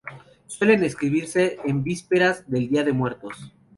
Suelen 0.47 0.83
escribirse 0.83 1.59
en 1.63 1.83
vísperas 1.83 2.49
del 2.49 2.69
Día 2.69 2.83
de 2.83 2.91
Muertos. 2.91 3.53